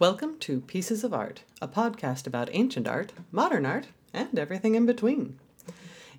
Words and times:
Welcome 0.00 0.38
to 0.38 0.60
Pieces 0.60 1.02
of 1.02 1.12
Art, 1.12 1.42
a 1.60 1.66
podcast 1.66 2.28
about 2.28 2.50
ancient 2.52 2.86
art, 2.86 3.12
modern 3.32 3.66
art, 3.66 3.88
and 4.14 4.38
everything 4.38 4.76
in 4.76 4.86
between. 4.86 5.40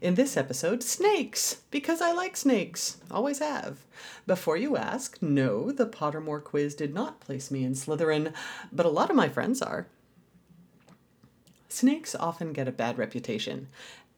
In 0.01 0.15
this 0.15 0.35
episode, 0.35 0.83
snakes, 0.83 1.61
because 1.71 2.01
I 2.01 2.11
like 2.11 2.35
snakes, 2.35 2.97
always 3.09 3.39
have. 3.39 3.85
Before 4.27 4.57
you 4.57 4.75
ask, 4.75 5.21
no, 5.21 5.71
the 5.71 5.85
Pottermore 5.85 6.43
quiz 6.43 6.75
did 6.75 6.93
not 6.93 7.21
place 7.21 7.49
me 7.51 7.63
in 7.63 7.71
Slytherin, 7.71 8.33
but 8.69 8.85
a 8.85 8.89
lot 8.89 9.09
of 9.09 9.15
my 9.15 9.29
friends 9.29 9.61
are. 9.61 9.87
Snakes 11.69 12.13
often 12.15 12.51
get 12.51 12.67
a 12.67 12.73
bad 12.73 12.97
reputation. 12.97 13.69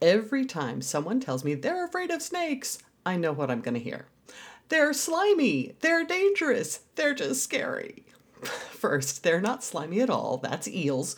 Every 0.02 0.44
time 0.44 0.82
someone 0.82 1.20
tells 1.20 1.44
me 1.44 1.54
they're 1.54 1.86
afraid 1.86 2.10
of 2.10 2.24
snakes, 2.24 2.80
I 3.06 3.16
know 3.16 3.32
what 3.32 3.52
I'm 3.52 3.62
going 3.62 3.76
to 3.76 3.80
hear. 3.80 4.08
They're 4.70 4.92
slimy, 4.92 5.76
they're 5.82 6.04
dangerous, 6.04 6.80
they're 6.96 7.14
just 7.14 7.44
scary. 7.44 8.06
First, 8.72 9.24
they're 9.24 9.42
not 9.42 9.64
slimy 9.64 10.02
at 10.02 10.10
all, 10.10 10.38
that's 10.38 10.68
eels. 10.68 11.16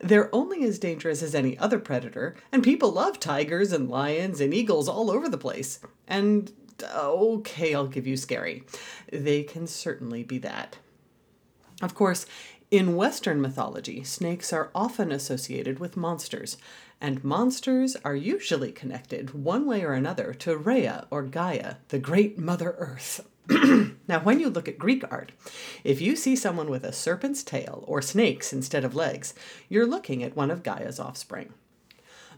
They're 0.00 0.34
only 0.34 0.64
as 0.64 0.78
dangerous 0.78 1.22
as 1.22 1.34
any 1.34 1.58
other 1.58 1.78
predator, 1.78 2.36
and 2.52 2.62
people 2.62 2.92
love 2.92 3.18
tigers 3.18 3.72
and 3.72 3.88
lions 3.88 4.40
and 4.40 4.54
eagles 4.54 4.88
all 4.88 5.10
over 5.10 5.28
the 5.28 5.38
place. 5.38 5.80
And 6.06 6.52
okay, 6.82 7.74
I'll 7.74 7.86
give 7.86 8.06
you 8.06 8.16
scary. 8.16 8.64
They 9.12 9.42
can 9.42 9.66
certainly 9.66 10.22
be 10.22 10.38
that. 10.38 10.78
Of 11.80 11.94
course, 11.94 12.26
in 12.70 12.96
Western 12.96 13.40
mythology, 13.40 14.04
snakes 14.04 14.52
are 14.52 14.70
often 14.74 15.10
associated 15.10 15.78
with 15.78 15.96
monsters, 15.96 16.58
and 17.00 17.24
monsters 17.24 17.96
are 18.04 18.16
usually 18.16 18.72
connected, 18.72 19.32
one 19.32 19.64
way 19.66 19.84
or 19.84 19.94
another, 19.94 20.34
to 20.34 20.56
Rhea 20.56 21.06
or 21.10 21.22
Gaia, 21.22 21.76
the 21.88 21.98
great 21.98 22.38
Mother 22.38 22.74
Earth. 22.78 23.26
now, 24.08 24.20
when 24.20 24.40
you 24.40 24.48
look 24.48 24.66
at 24.66 24.78
Greek 24.78 25.04
art, 25.10 25.32
if 25.84 26.00
you 26.00 26.16
see 26.16 26.34
someone 26.34 26.70
with 26.70 26.82
a 26.82 26.92
serpent's 26.92 27.42
tail 27.42 27.84
or 27.86 28.00
snakes 28.00 28.54
instead 28.54 28.84
of 28.84 28.94
legs, 28.94 29.34
you're 29.68 29.86
looking 29.86 30.22
at 30.22 30.34
one 30.34 30.50
of 30.50 30.62
Gaia's 30.62 30.98
offspring. 30.98 31.52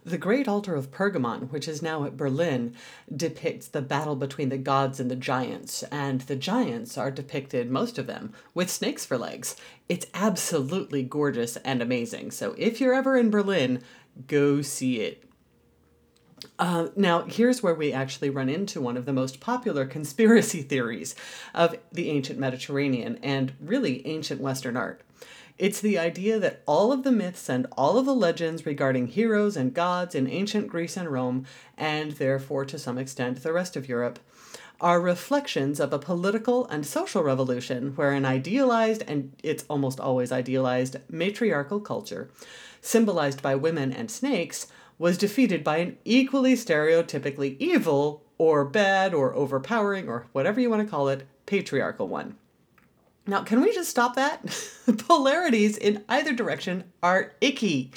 The 0.03 0.19
Great 0.19 0.49
Altar 0.49 0.75
of 0.75 0.91
Pergamon, 0.91 1.51
which 1.51 1.69
is 1.69 1.83
now 1.83 2.05
at 2.05 2.17
Berlin, 2.17 2.75
depicts 3.15 3.69
the 3.69 3.83
battle 3.83 4.17
between 4.17 4.49
the 4.49 4.57
gods 4.59 4.99
and 4.99 5.11
the 5.11 5.17
giants, 5.17 5.85
and 5.93 6.23
the 6.23 6.37
giants 6.37 6.97
are 6.99 7.11
depicted, 7.11 7.71
most 7.71 7.99
of 7.99 8.07
them, 8.07 8.33
with 8.55 8.71
snakes 8.71 9.05
for 9.05 9.19
legs. 9.19 9.57
It's 9.89 10.07
absolutely 10.15 11.03
gorgeous 11.03 11.57
and 11.59 11.83
amazing. 11.83 12.31
So 12.31 12.55
if 12.57 12.81
you're 12.81 12.95
ever 12.95 13.17
in 13.17 13.31
Berlin, 13.31 13.83
go 14.27 14.63
see 14.63 15.01
it. 15.01 15.30
Uh, 16.59 16.89
now, 16.97 17.23
here's 17.23 17.63
where 17.63 17.75
we 17.75 17.93
actually 17.93 18.31
run 18.31 18.49
into 18.49 18.81
one 18.81 18.97
of 18.97 19.07
the 19.07 19.13
most 19.13 19.41
popular 19.41 19.87
conspiracy 19.87 20.63
theories 20.71 21.15
of 21.55 21.77
the 21.93 22.11
ancient 22.11 22.39
Mediterranean 22.39 23.19
and 23.23 23.53
really 23.61 24.07
ancient 24.07 24.41
Western 24.41 24.77
art. 24.77 25.03
It's 25.59 25.81
the 25.81 25.99
idea 25.99 26.39
that 26.39 26.63
all 26.65 26.91
of 26.91 27.03
the 27.03 27.13
myths 27.13 27.51
and 27.51 27.67
all 27.77 27.99
of 27.99 28.07
the 28.07 28.15
legends 28.15 28.65
regarding 28.65 29.09
heroes 29.09 29.59
and 29.59 29.75
gods 29.75 30.15
in 30.15 30.27
ancient 30.27 30.69
Greece 30.69 30.97
and 30.97 31.11
Rome, 31.11 31.45
and 31.77 32.13
therefore 32.13 32.65
to 32.65 32.79
some 32.79 32.97
extent 32.97 33.43
the 33.43 33.53
rest 33.53 33.77
of 33.77 33.87
Europe, 33.87 34.19
are 34.81 35.01
reflections 35.01 35.79
of 35.79 35.93
a 35.93 35.99
political 35.99 36.67
and 36.69 36.87
social 36.87 37.23
revolution 37.23 37.93
where 37.97 38.13
an 38.13 38.25
idealized, 38.25 39.03
and 39.07 39.33
it's 39.43 39.67
almost 39.69 40.01
always 40.01 40.33
idealized, 40.33 40.97
matriarchal 41.11 41.81
culture, 41.81 42.31
symbolized 42.81 43.43
by 43.43 43.55
women 43.55 43.93
and 43.93 44.11
snakes, 44.11 44.67
was 44.99 45.17
defeated 45.17 45.65
by 45.65 45.79
an 45.79 45.97
equally 46.05 46.55
stereotypically 46.55 47.57
evil 47.59 48.23
or 48.37 48.65
bad 48.65 49.15
or 49.15 49.35
overpowering 49.35 50.09
or 50.09 50.27
whatever 50.33 50.61
you 50.61 50.71
want 50.71 50.83
to 50.83 50.91
call 50.91 51.09
it 51.09 51.27
patriarchal 51.47 52.09
one. 52.09 52.37
Now, 53.27 53.43
can 53.43 53.61
we 53.61 53.73
just 53.73 53.91
stop 53.91 54.17
that? 54.17 54.43
Polarities 55.09 55.77
in 55.77 56.05
either 56.09 56.33
direction 56.33 56.85
are 57.03 57.33
icky. 57.41 57.93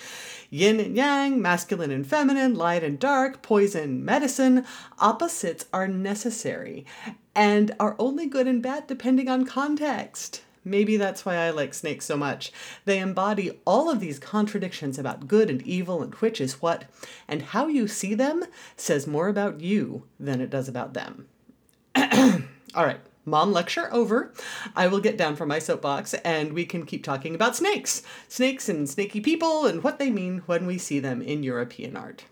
Yin 0.50 0.80
and 0.80 0.96
yang, 0.96 1.42
masculine 1.42 1.92
and 1.92 2.06
feminine, 2.06 2.54
light 2.54 2.84
and 2.84 3.00
dark, 3.00 3.42
poison, 3.42 4.06
medicine, 4.06 4.66
opposites 5.00 5.66
are 5.74 5.88
necessary 5.88 6.86
and 7.34 7.74
are 7.80 7.96
only 7.98 8.28
good 8.28 8.48
and 8.48 8.62
bad 8.62 8.86
depending 8.86 9.28
on 9.28 9.46
context. 9.46 10.42
Maybe 10.66 10.98
that's 10.98 11.26
why 11.26 11.36
I 11.36 11.50
like 11.50 11.74
snakes 11.74 12.06
so 12.06 12.16
much. 12.16 12.52
They 12.86 13.00
embody 13.00 13.60
all 13.66 13.90
of 13.90 14.00
these 14.00 14.20
contradictions 14.20 14.98
about 14.98 15.28
good 15.28 15.50
and 15.50 15.62
evil 15.64 16.02
and 16.02 16.14
which 16.16 16.40
is 16.40 16.62
what, 16.62 16.86
and 17.28 17.42
how 17.42 17.68
you 17.68 17.88
see 17.88 18.14
them 18.14 18.44
says 18.78 19.06
more 19.06 19.28
about 19.28 19.62
you 19.62 20.04
than 20.20 20.42
it 20.42 20.50
does 20.50 20.68
about 20.68 20.94
them. 20.94 21.28
all 21.96 22.86
right, 22.86 23.02
mom 23.26 23.52
lecture 23.52 23.94
over. 23.94 24.34
I 24.76 24.88
will 24.88 25.02
get 25.02 25.18
down 25.18 25.36
from 25.36 25.50
my 25.50 25.60
soapbox 25.60 26.14
and 26.14 26.54
we 26.54 26.66
can 26.66 26.86
keep 26.86 27.04
talking 27.04 27.36
about 27.36 27.56
snakes. 27.56 28.04
Snakes 28.30 28.70
and 28.70 28.90
snaky 28.90 29.20
people 29.20 29.66
and 29.66 29.84
what 29.84 30.00
they 30.00 30.10
mean 30.10 30.44
when 30.46 30.66
we 30.66 30.78
see 30.78 31.00
them 31.00 31.22
in 31.22 31.44
European 31.44 31.98
art. 31.98 32.24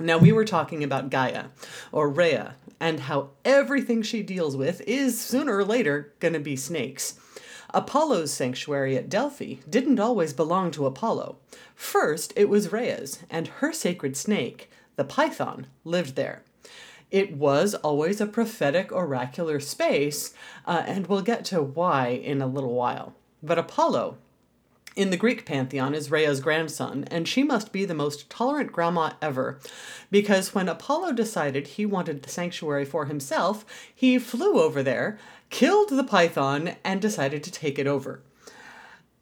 Now, 0.00 0.18
we 0.18 0.32
were 0.32 0.44
talking 0.44 0.82
about 0.82 1.10
Gaia, 1.10 1.46
or 1.92 2.08
Rhea, 2.08 2.56
and 2.80 2.98
how 2.98 3.30
everything 3.44 4.02
she 4.02 4.24
deals 4.24 4.56
with 4.56 4.80
is 4.88 5.20
sooner 5.20 5.56
or 5.56 5.64
later 5.64 6.12
going 6.18 6.34
to 6.34 6.40
be 6.40 6.56
snakes. 6.56 7.14
Apollo's 7.74 8.32
sanctuary 8.32 8.96
at 8.96 9.08
Delphi 9.08 9.56
didn't 9.68 9.98
always 9.98 10.32
belong 10.32 10.70
to 10.70 10.86
Apollo. 10.86 11.36
First, 11.74 12.32
it 12.36 12.48
was 12.48 12.72
Rhea's, 12.72 13.18
and 13.28 13.48
her 13.48 13.72
sacred 13.72 14.16
snake, 14.16 14.70
the 14.94 15.02
python, 15.02 15.66
lived 15.84 16.14
there. 16.14 16.44
It 17.10 17.36
was 17.36 17.74
always 17.74 18.20
a 18.20 18.26
prophetic 18.26 18.92
oracular 18.92 19.58
space, 19.58 20.34
uh, 20.66 20.84
and 20.86 21.08
we'll 21.08 21.22
get 21.22 21.44
to 21.46 21.62
why 21.62 22.08
in 22.08 22.40
a 22.40 22.46
little 22.46 22.74
while. 22.74 23.14
But 23.42 23.58
Apollo, 23.58 24.18
in 24.96 25.10
the 25.10 25.16
Greek 25.16 25.44
pantheon, 25.44 25.94
is 25.94 26.10
Rhea's 26.10 26.40
grandson, 26.40 27.04
and 27.10 27.26
she 27.26 27.42
must 27.42 27.72
be 27.72 27.84
the 27.84 27.94
most 27.94 28.30
tolerant 28.30 28.72
grandma 28.72 29.12
ever. 29.20 29.58
Because 30.10 30.54
when 30.54 30.68
Apollo 30.68 31.12
decided 31.12 31.66
he 31.66 31.84
wanted 31.84 32.22
the 32.22 32.30
sanctuary 32.30 32.84
for 32.84 33.06
himself, 33.06 33.64
he 33.94 34.18
flew 34.18 34.60
over 34.60 34.82
there 34.82 35.18
killed 35.54 35.90
the 35.90 36.02
python 36.02 36.74
and 36.82 37.00
decided 37.00 37.44
to 37.44 37.50
take 37.52 37.78
it 37.78 37.86
over. 37.86 38.20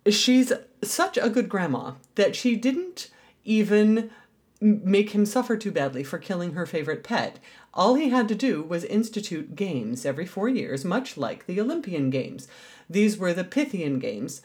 She's 0.09 0.51
such 0.83 1.19
a 1.19 1.29
good 1.29 1.49
grandma 1.49 1.93
that 2.15 2.35
she 2.35 2.57
didn't 2.57 3.11
even 3.45 4.11
make 4.63 5.11
him 5.11 5.27
suffer 5.27 5.59
too 5.59 5.71
badly 5.71 6.03
for 6.03 6.19
killing 6.19 6.55
her 6.55 6.65
favorite 6.65 7.05
pet. 7.05 7.39
All 7.75 7.97
he 7.97 8.09
had 8.09 8.29
to 8.29 8.35
do 8.35 8.63
was 8.63 8.85
institute 8.85 9.55
games 9.57 10.07
every 10.07 10.25
four 10.25 10.49
years, 10.49 10.87
much 10.87 11.19
like 11.19 11.45
the 11.45 11.61
Olympian 11.61 12.09
Games. 12.09 12.49
These 12.89 13.19
were 13.19 13.35
the 13.35 13.45
Pythian 13.45 13.99
Games, 13.99 14.41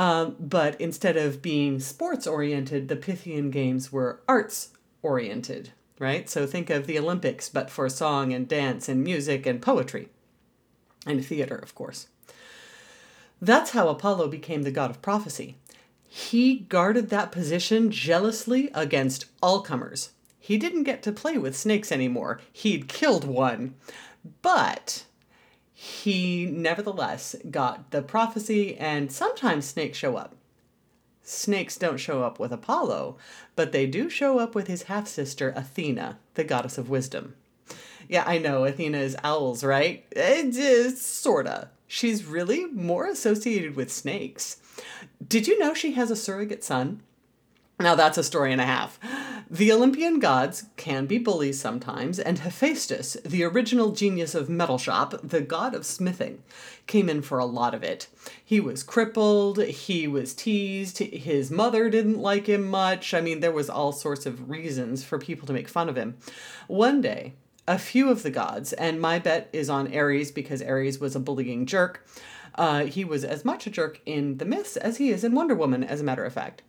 uh, 0.00 0.30
but 0.40 0.80
instead 0.80 1.18
of 1.18 1.42
being 1.42 1.78
sports 1.78 2.26
oriented, 2.26 2.88
the 2.88 2.96
Pythian 2.96 3.50
Games 3.50 3.92
were 3.92 4.22
arts 4.26 4.70
oriented, 5.02 5.72
right? 5.98 6.26
So 6.26 6.46
think 6.46 6.70
of 6.70 6.86
the 6.86 6.98
Olympics, 6.98 7.50
but 7.50 7.68
for 7.68 7.86
song 7.90 8.32
and 8.32 8.48
dance 8.48 8.88
and 8.88 9.04
music 9.04 9.44
and 9.44 9.60
poetry 9.60 10.08
and 11.06 11.22
theater, 11.22 11.54
of 11.54 11.74
course. 11.74 12.06
That's 13.42 13.72
how 13.72 13.88
Apollo 13.88 14.28
became 14.28 14.62
the 14.62 14.70
god 14.70 14.88
of 14.88 15.02
prophecy. 15.02 15.56
He 16.08 16.56
guarded 16.56 17.10
that 17.10 17.30
position 17.30 17.90
jealously 17.90 18.70
against 18.72 19.26
all 19.42 19.60
comers. 19.60 20.12
He 20.38 20.56
didn't 20.56 20.84
get 20.84 21.02
to 21.02 21.12
play 21.12 21.36
with 21.36 21.54
snakes 21.54 21.92
anymore. 21.92 22.40
He'd 22.50 22.88
killed 22.88 23.24
one. 23.24 23.74
But 24.40 25.04
he 25.82 26.44
nevertheless 26.44 27.34
got 27.50 27.90
the 27.90 28.02
prophecy, 28.02 28.76
and 28.76 29.10
sometimes 29.10 29.64
snakes 29.64 29.96
show 29.96 30.14
up. 30.14 30.34
Snakes 31.22 31.78
don't 31.78 31.96
show 31.96 32.22
up 32.22 32.38
with 32.38 32.52
Apollo, 32.52 33.16
but 33.56 33.72
they 33.72 33.86
do 33.86 34.10
show 34.10 34.38
up 34.38 34.54
with 34.54 34.66
his 34.66 34.82
half 34.82 35.08
sister 35.08 35.54
Athena, 35.56 36.18
the 36.34 36.44
goddess 36.44 36.76
of 36.76 36.90
wisdom. 36.90 37.34
Yeah, 38.10 38.24
I 38.26 38.36
know. 38.36 38.66
Athena 38.66 38.98
is 38.98 39.16
owls, 39.24 39.64
right? 39.64 40.04
It 40.10 40.54
is 40.54 41.00
sorta. 41.00 41.70
She's 41.86 42.26
really 42.26 42.66
more 42.66 43.06
associated 43.06 43.74
with 43.74 43.90
snakes. 43.90 44.58
Did 45.26 45.48
you 45.48 45.58
know 45.58 45.72
she 45.72 45.92
has 45.92 46.10
a 46.10 46.16
surrogate 46.16 46.62
son? 46.62 47.00
Now 47.78 47.94
that's 47.94 48.18
a 48.18 48.22
story 48.22 48.52
and 48.52 48.60
a 48.60 48.66
half. 48.66 49.00
The 49.52 49.72
Olympian 49.72 50.20
gods 50.20 50.66
can 50.76 51.06
be 51.06 51.18
bullies 51.18 51.60
sometimes, 51.60 52.20
and 52.20 52.38
Hephaestus, 52.38 53.16
the 53.24 53.42
original 53.42 53.90
genius 53.90 54.32
of 54.36 54.48
metal 54.48 54.78
shop, 54.78 55.12
the 55.24 55.40
god 55.40 55.74
of 55.74 55.84
smithing, 55.84 56.44
came 56.86 57.08
in 57.08 57.20
for 57.20 57.40
a 57.40 57.44
lot 57.44 57.74
of 57.74 57.82
it. 57.82 58.06
He 58.44 58.60
was 58.60 58.84
crippled, 58.84 59.60
he 59.60 60.06
was 60.06 60.34
teased, 60.34 60.98
his 60.98 61.50
mother 61.50 61.90
didn't 61.90 62.20
like 62.20 62.46
him 62.46 62.62
much. 62.62 63.12
I 63.12 63.20
mean, 63.20 63.40
there 63.40 63.50
was 63.50 63.68
all 63.68 63.90
sorts 63.90 64.24
of 64.24 64.48
reasons 64.48 65.02
for 65.02 65.18
people 65.18 65.48
to 65.48 65.52
make 65.52 65.68
fun 65.68 65.88
of 65.88 65.96
him. 65.96 66.16
One 66.68 67.00
day, 67.00 67.32
a 67.66 67.76
few 67.76 68.08
of 68.08 68.22
the 68.22 68.30
gods, 68.30 68.72
and 68.74 69.00
my 69.00 69.18
bet 69.18 69.48
is 69.52 69.68
on 69.68 69.92
Ares 69.92 70.30
because 70.30 70.62
Ares 70.62 71.00
was 71.00 71.16
a 71.16 71.20
bullying 71.20 71.66
jerk. 71.66 72.06
Uh, 72.54 72.84
he 72.84 73.04
was 73.04 73.24
as 73.24 73.44
much 73.44 73.66
a 73.66 73.70
jerk 73.70 74.00
in 74.06 74.36
the 74.36 74.44
myths 74.44 74.76
as 74.76 74.98
he 74.98 75.10
is 75.10 75.24
in 75.24 75.34
Wonder 75.34 75.56
Woman, 75.56 75.82
as 75.82 76.00
a 76.00 76.04
matter 76.04 76.24
of 76.24 76.32
fact. 76.32 76.62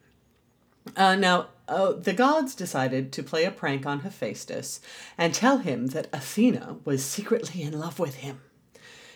Uh, 0.95 1.15
now, 1.15 1.47
uh, 1.71 1.93
the 1.93 2.11
gods 2.11 2.53
decided 2.53 3.13
to 3.13 3.23
play 3.23 3.45
a 3.45 3.51
prank 3.51 3.85
on 3.85 4.01
Hephaestus 4.01 4.81
and 5.17 5.33
tell 5.33 5.59
him 5.59 5.87
that 5.87 6.09
Athena 6.11 6.75
was 6.83 7.03
secretly 7.03 7.61
in 7.61 7.79
love 7.79 7.97
with 7.97 8.15
him. 8.15 8.41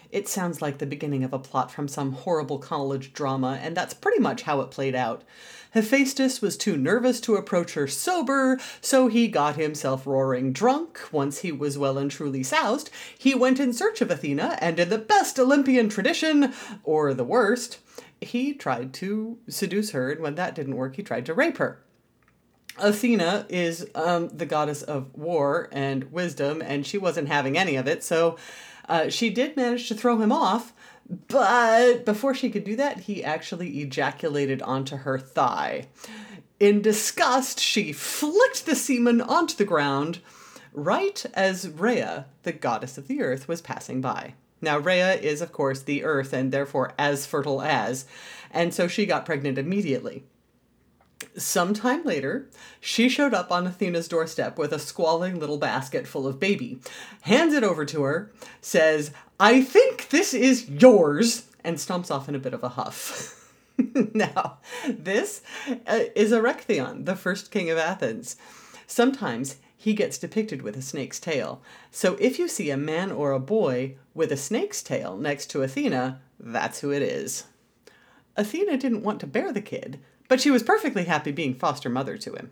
It 0.10 0.30
sounds 0.30 0.62
like 0.62 0.78
the 0.78 0.86
beginning 0.86 1.26
of 1.26 1.34
a 1.34 1.40
plot 1.40 1.70
from 1.70 1.90
some 1.90 2.14
horrible 2.14 2.58
college 2.58 3.12
drama, 3.12 3.60
and 3.62 3.76
that's 3.76 3.94
pretty 3.94 4.20
much 4.20 4.44
how 4.44 4.62
it 4.62 4.72
played 4.72 4.96
out. 4.96 5.26
Hephaestus 5.72 6.42
was 6.42 6.56
too 6.56 6.78
nervous 6.78 7.20
to 7.22 7.36
approach 7.36 7.74
her 7.74 7.88
sober, 7.88 8.58
so 8.80 9.10
he 9.10 9.28
got 9.28 9.58
himself 9.58 10.08
roaring 10.08 10.54
drunk. 10.54 11.02
Once 11.12 11.40
he 11.40 11.52
was 11.52 11.78
well 11.78 11.98
and 11.98 12.10
truly 12.10 12.44
soused, 12.44 12.90
he 13.18 13.36
went 13.36 13.60
in 13.60 13.74
search 13.74 14.00
of 14.00 14.10
Athena, 14.10 14.58
and 14.62 14.80
in 14.80 14.88
the 14.88 14.98
best 14.98 15.38
Olympian 15.38 15.90
tradition, 15.90 16.54
or 16.86 17.14
the 17.14 17.26
worst, 17.26 17.80
he 18.22 18.54
tried 18.54 18.94
to 18.94 19.40
seduce 19.50 19.92
her, 19.92 20.10
and 20.10 20.22
when 20.22 20.36
that 20.36 20.56
didn't 20.56 20.78
work, 20.78 20.96
he 20.96 21.04
tried 21.04 21.26
to 21.26 21.34
rape 21.34 21.58
her. 21.58 21.82
Athena 22.78 23.46
is 23.50 23.88
um, 23.96 24.30
the 24.30 24.46
goddess 24.46 24.82
of 24.82 25.14
war 25.16 25.70
and 25.72 26.12
wisdom, 26.12 26.62
and 26.62 26.86
she 26.86 26.98
wasn't 26.98 27.28
having 27.28 27.58
any 27.58 27.76
of 27.76 27.88
it, 27.88 28.04
so 28.04 28.38
uh, 28.90 29.10
she 29.10 29.30
did 29.30 29.56
manage 29.56 29.88
to 29.88 29.96
throw 29.96 30.18
him 30.18 30.32
off, 30.32 30.74
but 31.28 32.06
before 32.06 32.34
she 32.34 32.50
could 32.50 32.64
do 32.64 32.76
that, 32.76 33.02
he 33.02 33.24
actually 33.24 33.80
ejaculated 33.82 34.62
onto 34.62 34.98
her 34.98 35.18
thigh. 35.18 35.88
In 36.60 36.82
disgust, 36.82 37.60
she 37.60 37.94
flicked 37.94 38.66
the 38.66 38.76
semen 38.76 39.22
onto 39.22 39.56
the 39.56 39.66
ground 39.66 40.20
right 40.74 41.26
as 41.34 41.70
Rhea, 41.70 42.26
the 42.44 42.52
goddess 42.52 42.98
of 42.98 43.08
the 43.08 43.22
earth, 43.22 43.48
was 43.48 43.62
passing 43.62 44.02
by. 44.02 44.34
Now, 44.62 44.78
Rhea 44.78 45.16
is, 45.16 45.42
of 45.42 45.52
course, 45.52 45.82
the 45.82 46.04
earth 46.04 46.34
and 46.34 46.52
therefore 46.52 46.94
as 46.98 47.26
fertile 47.26 47.62
as, 47.62 48.06
and 48.52 48.74
so 48.74 48.88
she 48.88 49.06
got 49.06 49.26
pregnant 49.26 49.58
immediately. 49.58 50.24
Sometime 51.38 52.04
later, 52.04 52.50
she 52.80 53.10
showed 53.10 53.34
up 53.34 53.52
on 53.52 53.68
Athena's 53.68 54.08
doorstep 54.08 54.58
with 54.58 54.72
a 54.72 54.80
squalling 54.80 55.40
little 55.40 55.58
basket 55.58 56.08
full 56.08 56.28
of 56.28 56.40
baby, 56.40 56.80
hands 57.22 57.54
it 57.54 57.64
over 57.64 57.86
to 57.86 58.04
her, 58.04 58.32
says, 58.62 59.12
I 59.40 59.62
think 59.62 60.10
this 60.10 60.34
is 60.34 60.70
yours, 60.70 61.48
and 61.64 61.78
stomps 61.78 62.12
off 62.12 62.30
in 62.30 62.36
a 62.36 62.40
bit 62.40 62.54
of 62.54 62.64
a 62.64 62.70
huff. 62.70 63.52
now, 64.14 64.60
this 64.88 65.42
uh, 65.88 66.00
is 66.16 66.32
Erechtheion, 66.32 67.06
the 67.06 67.16
first 67.16 67.52
king 67.52 67.70
of 67.70 67.78
Athens. 67.78 68.38
Sometimes 68.88 69.58
he 69.76 69.94
gets 69.94 70.18
depicted 70.18 70.62
with 70.62 70.78
a 70.78 70.82
snake's 70.82 71.20
tail. 71.20 71.62
So 71.92 72.16
if 72.20 72.40
you 72.40 72.48
see 72.48 72.70
a 72.70 72.78
man 72.78 73.12
or 73.12 73.32
a 73.32 73.40
boy 73.40 73.96
with 74.14 74.32
a 74.32 74.38
snake's 74.38 74.82
tail 74.82 75.18
next 75.18 75.48
to 75.48 75.64
Athena, 75.64 76.22
that's 76.40 76.80
who 76.80 76.92
it 76.92 77.02
is. 77.02 77.46
Athena 78.38 78.78
didn't 78.78 79.04
want 79.04 79.20
to 79.22 79.28
bear 79.28 79.52
the 79.52 79.62
kid, 79.62 80.00
but 80.28 80.42
she 80.42 80.52
was 80.52 80.64
perfectly 80.64 81.06
happy 81.06 81.32
being 81.32 81.56
foster 81.56 81.90
mother 81.90 82.18
to 82.18 82.34
him. 82.34 82.52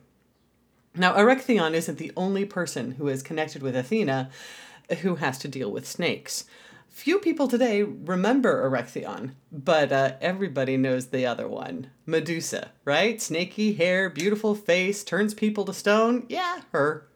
Now, 0.96 1.16
Erechtheion 1.16 1.74
isn't 1.74 1.98
the 1.98 2.12
only 2.16 2.46
person 2.46 2.92
who 2.92 3.08
is 3.08 3.24
connected 3.24 3.64
with 3.64 3.76
Athena 3.76 4.30
who 5.02 5.16
has 5.16 5.38
to 5.40 5.48
deal 5.48 5.72
with 5.72 5.88
snakes. 5.88 6.46
Few 6.90 7.18
people 7.18 7.48
today 7.48 7.82
remember 7.82 8.70
Erechtheion, 8.70 9.32
but 9.52 9.92
uh, 9.92 10.14
everybody 10.22 10.78
knows 10.78 11.08
the 11.08 11.26
other 11.26 11.48
one 11.48 11.90
Medusa, 12.06 12.72
right? 12.86 13.20
Snaky 13.20 13.74
hair, 13.74 14.12
beautiful 14.12 14.54
face, 14.54 15.04
turns 15.04 15.34
people 15.34 15.66
to 15.66 15.74
stone. 15.74 16.26
Yeah, 16.30 16.62
her. 16.72 17.08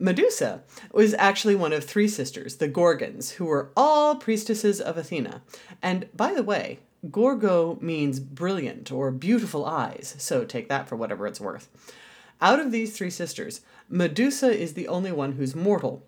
Medusa 0.00 0.62
was 0.92 1.12
actually 1.18 1.54
one 1.54 1.74
of 1.74 1.84
three 1.84 2.08
sisters, 2.08 2.56
the 2.56 2.68
Gorgons, 2.68 3.32
who 3.32 3.44
were 3.44 3.70
all 3.76 4.16
priestesses 4.16 4.80
of 4.80 4.96
Athena. 4.96 5.42
And 5.82 6.08
by 6.16 6.32
the 6.32 6.42
way, 6.42 6.78
Gorgo 7.10 7.78
means 7.82 8.18
brilliant 8.18 8.90
or 8.90 9.10
beautiful 9.10 9.66
eyes, 9.66 10.14
so 10.18 10.44
take 10.44 10.70
that 10.70 10.88
for 10.88 10.96
whatever 10.96 11.26
it's 11.26 11.40
worth. 11.40 11.68
Out 12.40 12.58
of 12.58 12.72
these 12.72 12.96
three 12.96 13.10
sisters, 13.10 13.60
Medusa 13.90 14.50
is 14.50 14.72
the 14.72 14.88
only 14.88 15.12
one 15.12 15.32
who's 15.32 15.54
mortal, 15.54 16.02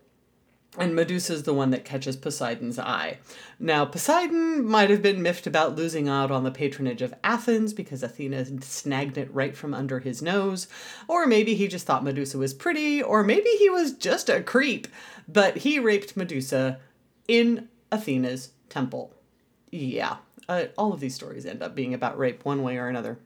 and 0.79 0.95
Medusa 0.95 1.35
is 1.35 1.43
the 1.43 1.53
one 1.53 1.71
that 1.71 1.85
catches 1.85 2.17
Poseidon's 2.17 2.79
eye. 2.79 3.19
Now, 3.61 3.85
Poseidon 3.85 4.65
might 4.65 4.89
have 4.89 5.03
been 5.03 5.21
miffed 5.21 5.47
about 5.47 5.77
losing 5.77 6.09
out 6.09 6.31
on 6.31 6.45
the 6.45 6.51
patronage 6.51 7.03
of 7.03 7.15
Athens 7.23 7.75
because 7.75 8.03
Athena 8.03 8.63
snagged 8.63 9.19
it 9.19 9.33
right 9.35 9.55
from 9.55 9.75
under 9.75 9.99
his 9.99 10.23
nose, 10.23 10.69
or 11.09 11.27
maybe 11.27 11.55
he 11.55 11.69
just 11.69 11.87
thought 11.87 12.05
Medusa 12.05 12.39
was 12.39 12.55
pretty, 12.55 13.03
or 13.03 13.23
maybe 13.23 13.51
he 13.59 13.69
was 13.69 13.93
just 13.93 14.31
a 14.31 14.43
creep, 14.43 14.89
but 15.29 15.59
he 15.59 15.79
raped 15.79 16.17
Medusa 16.17 16.81
in 17.29 17.69
Athena's 17.91 18.51
temple. 18.71 19.15
Yeah, 19.71 20.17
uh, 20.49 20.65
all 20.79 20.95
of 20.95 21.01
these 21.01 21.15
stories 21.15 21.45
end 21.45 21.63
up 21.63 21.75
being 21.75 21.93
about 21.93 22.19
rape 22.19 22.45
one 22.45 22.63
way 22.63 22.79
or 22.79 22.89
another. 22.89 23.19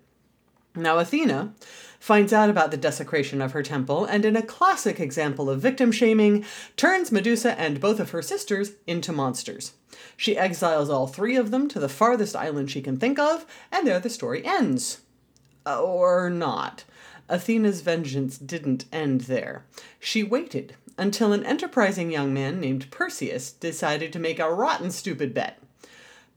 Now, 0.75 0.98
Athena 0.98 1.54
finds 1.98 2.32
out 2.32 2.50
about 2.50 2.70
the 2.70 2.76
desecration 2.76 3.40
of 3.40 3.52
her 3.52 3.62
temple 3.62 4.04
and, 4.04 4.25
in 4.25 4.37
a 4.37 4.43
classic 4.43 5.00
example 5.00 5.48
of 5.48 5.60
victim 5.60 5.93
shaming, 5.93 6.44
turns 6.76 7.12
Medusa 7.12 7.58
and 7.58 7.81
both 7.81 8.00
of 8.00 8.10
her 8.10 8.22
sisters 8.22 8.72
into 8.87 9.12
monsters. 9.12 9.75
She 10.16 10.37
exiles 10.37 10.90
all 10.90 11.06
three 11.06 11.37
of 11.37 11.50
them 11.50 11.69
to 11.69 11.81
the 11.81 11.88
farthest 11.88 12.37
island 12.37 12.70
she 12.70 12.82
can 12.82 12.98
think 12.98 13.19
of, 13.19 13.46
and 13.72 13.87
there 13.87 14.00
the 14.00 14.10
story 14.10 14.44
ends. 14.44 15.00
Or 15.66 16.31
not. 16.31 16.84
Athena's 17.28 17.81
vengeance 17.81 18.38
didn't 18.38 18.84
end 18.93 19.22
there. 19.22 19.64
She 19.98 20.22
waited 20.22 20.76
until 20.96 21.32
an 21.32 21.44
enterprising 21.44 22.10
young 22.10 22.32
man 22.32 22.60
named 22.60 22.90
Perseus 22.90 23.52
decided 23.52 24.12
to 24.12 24.19
make 24.19 24.38
a 24.38 24.52
rotten 24.52 24.90
stupid 24.90 25.34
bet. 25.34 25.58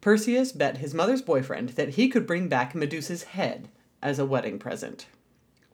Perseus 0.01 0.51
bet 0.51 0.77
his 0.77 0.93
mother's 0.93 1.21
boyfriend 1.21 1.69
that 1.69 1.89
he 1.89 2.07
could 2.07 2.25
bring 2.25 2.47
back 2.47 2.73
Medusa's 2.73 3.23
head 3.23 3.67
as 4.01 4.17
a 4.17 4.25
wedding 4.25 4.57
present. 4.57 5.05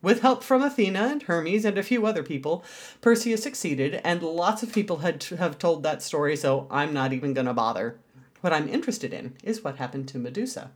With 0.05 0.21
help 0.21 0.43
from 0.43 0.61
Athena 0.61 0.99
and 0.99 1.23
Hermes 1.23 1.65
and 1.65 1.79
a 1.79 1.81
few 1.81 2.05
other 2.05 2.21
people, 2.21 2.63
Perseus 3.01 3.41
succeeded, 3.41 4.01
and 4.03 4.21
lots 4.21 4.61
of 4.61 4.71
people 4.71 4.97
had 4.97 5.23
have 5.23 5.57
told 5.57 5.81
that 5.81 6.03
story, 6.03 6.37
so 6.37 6.67
I'm 6.69 6.93
not 6.93 7.11
even 7.11 7.33
going 7.33 7.47
to 7.47 7.55
bother. 7.55 7.97
What 8.41 8.53
I'm 8.53 8.69
interested 8.69 9.15
in 9.15 9.35
is 9.43 9.63
what 9.63 9.77
happened 9.77 10.07
to 10.09 10.19
Medusa. 10.19 10.69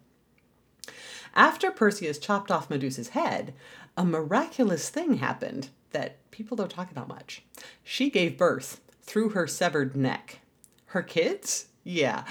After 1.35 1.69
Perseus 1.69 2.17
chopped 2.17 2.49
off 2.49 2.71
Medusa's 2.71 3.09
head, 3.09 3.53
a 3.95 4.03
miraculous 4.03 4.89
thing 4.89 5.17
happened 5.17 5.69
that 5.91 6.15
people 6.31 6.57
don't 6.57 6.71
talk 6.71 6.89
about 6.89 7.07
much. 7.07 7.43
She 7.83 8.09
gave 8.09 8.35
birth 8.35 8.81
through 9.03 9.29
her 9.29 9.45
severed 9.45 9.95
neck. 9.95 10.39
Her 10.85 11.03
kids? 11.03 11.67
Yeah. 11.83 12.23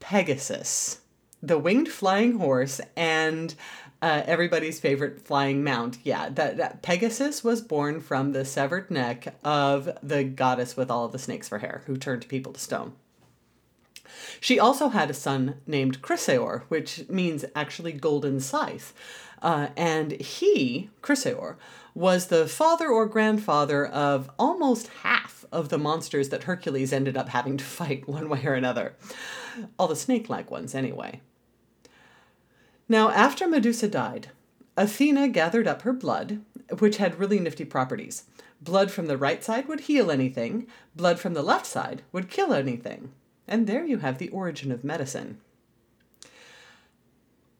Pegasus, 0.00 1.02
the 1.42 1.58
winged 1.58 1.90
flying 1.90 2.38
horse, 2.38 2.80
and 2.96 3.54
uh, 4.00 4.22
everybody's 4.26 4.80
favorite 4.80 5.20
flying 5.20 5.64
mount. 5.64 5.98
Yeah, 6.04 6.28
that, 6.30 6.56
that 6.56 6.82
Pegasus 6.82 7.42
was 7.42 7.60
born 7.60 8.00
from 8.00 8.32
the 8.32 8.44
severed 8.44 8.90
neck 8.90 9.34
of 9.44 9.98
the 10.02 10.24
goddess 10.24 10.76
with 10.76 10.90
all 10.90 11.04
of 11.04 11.12
the 11.12 11.18
snakes 11.18 11.48
for 11.48 11.58
hair, 11.58 11.82
who 11.86 11.96
turned 11.96 12.28
people 12.28 12.52
to 12.52 12.60
stone. 12.60 12.92
She 14.40 14.58
also 14.58 14.88
had 14.88 15.10
a 15.10 15.14
son 15.14 15.56
named 15.66 16.02
Chrysaor, 16.02 16.62
which 16.68 17.08
means 17.08 17.44
actually 17.54 17.92
golden 17.92 18.40
scythe. 18.40 18.94
Uh, 19.42 19.68
and 19.76 20.12
he, 20.12 20.90
Chrysaor, 21.02 21.56
was 21.94 22.26
the 22.26 22.46
father 22.46 22.88
or 22.88 23.06
grandfather 23.06 23.86
of 23.86 24.30
almost 24.38 24.88
half 25.02 25.44
of 25.50 25.68
the 25.68 25.78
monsters 25.78 26.28
that 26.28 26.44
Hercules 26.44 26.92
ended 26.92 27.16
up 27.16 27.30
having 27.30 27.56
to 27.56 27.64
fight 27.64 28.08
one 28.08 28.28
way 28.28 28.44
or 28.44 28.54
another. 28.54 28.94
All 29.78 29.88
the 29.88 29.96
snake 29.96 30.28
like 30.28 30.50
ones, 30.50 30.74
anyway. 30.74 31.20
Now, 32.88 33.10
after 33.10 33.46
Medusa 33.46 33.88
died, 33.88 34.30
Athena 34.76 35.28
gathered 35.28 35.66
up 35.66 35.82
her 35.82 35.92
blood, 35.92 36.40
which 36.78 36.96
had 36.96 37.18
really 37.18 37.38
nifty 37.38 37.64
properties. 37.64 38.24
Blood 38.60 38.90
from 38.90 39.06
the 39.06 39.16
right 39.16 39.44
side 39.44 39.68
would 39.68 39.80
heal 39.80 40.10
anything, 40.10 40.66
blood 40.96 41.18
from 41.18 41.34
the 41.34 41.42
left 41.42 41.66
side 41.66 42.02
would 42.12 42.30
kill 42.30 42.52
anything. 42.52 43.12
And 43.46 43.66
there 43.66 43.84
you 43.84 43.98
have 43.98 44.18
the 44.18 44.30
origin 44.30 44.72
of 44.72 44.84
medicine. 44.84 45.40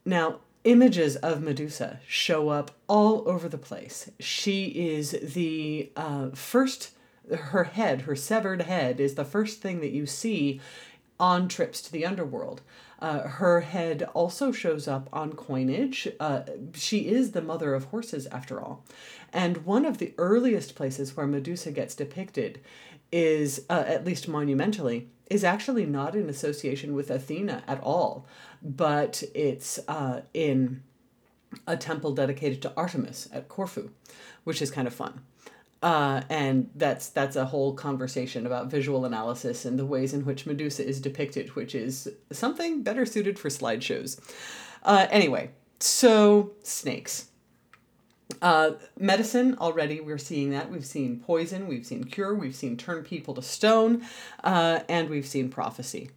Now, 0.04 0.40
images 0.64 1.16
of 1.16 1.42
Medusa 1.42 2.00
show 2.06 2.48
up 2.48 2.70
all 2.88 3.28
over 3.28 3.48
the 3.48 3.58
place. 3.58 4.10
She 4.18 4.66
is 4.66 5.10
the 5.22 5.90
uh, 5.96 6.30
first, 6.30 6.92
her 7.30 7.64
head, 7.64 8.02
her 8.02 8.16
severed 8.16 8.62
head, 8.62 9.00
is 9.00 9.14
the 9.14 9.24
first 9.24 9.60
thing 9.60 9.80
that 9.80 9.92
you 9.92 10.06
see 10.06 10.60
on 11.20 11.48
trips 11.48 11.80
to 11.82 11.92
the 11.92 12.06
underworld. 12.06 12.62
Uh, 13.00 13.20
her 13.20 13.60
head 13.60 14.02
also 14.14 14.50
shows 14.50 14.88
up 14.88 15.08
on 15.12 15.32
coinage. 15.32 16.08
Uh, 16.18 16.42
she 16.74 17.08
is 17.08 17.30
the 17.30 17.42
mother 17.42 17.74
of 17.74 17.84
horses, 17.84 18.26
after 18.28 18.60
all. 18.60 18.84
And 19.32 19.58
one 19.58 19.84
of 19.84 19.98
the 19.98 20.14
earliest 20.18 20.74
places 20.74 21.16
where 21.16 21.26
Medusa 21.26 21.70
gets 21.70 21.94
depicted 21.94 22.60
is, 23.12 23.64
uh, 23.70 23.84
at 23.86 24.04
least 24.04 24.28
monumentally, 24.28 25.08
is 25.30 25.44
actually 25.44 25.86
not 25.86 26.16
in 26.16 26.28
association 26.28 26.94
with 26.94 27.10
Athena 27.10 27.62
at 27.66 27.80
all, 27.82 28.26
but 28.62 29.22
it's 29.34 29.78
uh, 29.86 30.22
in 30.32 30.82
a 31.66 31.76
temple 31.76 32.12
dedicated 32.12 32.62
to 32.62 32.72
Artemis 32.76 33.28
at 33.32 33.48
Corfu, 33.48 33.90
which 34.44 34.60
is 34.60 34.70
kind 34.70 34.88
of 34.88 34.94
fun. 34.94 35.20
Uh, 35.80 36.22
and 36.28 36.68
that's 36.74 37.08
that's 37.10 37.36
a 37.36 37.44
whole 37.44 37.72
conversation 37.72 38.46
about 38.46 38.68
visual 38.68 39.04
analysis 39.04 39.64
and 39.64 39.78
the 39.78 39.86
ways 39.86 40.12
in 40.12 40.24
which 40.24 40.44
Medusa 40.44 40.86
is 40.86 41.00
depicted, 41.00 41.50
which 41.50 41.74
is 41.74 42.08
something 42.32 42.82
better 42.82 43.06
suited 43.06 43.38
for 43.38 43.48
slideshows. 43.48 44.18
Uh, 44.82 45.06
anyway, 45.10 45.50
so 45.78 46.52
snakes. 46.62 47.26
Uh, 48.42 48.72
medicine 48.98 49.56
already 49.58 50.00
we're 50.00 50.18
seeing 50.18 50.50
that 50.50 50.70
we've 50.70 50.84
seen 50.84 51.18
poison 51.18 51.66
we've 51.66 51.86
seen 51.86 52.04
cure 52.04 52.34
we've 52.34 52.54
seen 52.54 52.76
turn 52.76 53.02
people 53.02 53.32
to 53.34 53.40
stone 53.40 54.04
uh, 54.44 54.80
and 54.86 55.08
we've 55.08 55.26
seen 55.26 55.48
prophecy 55.48 56.10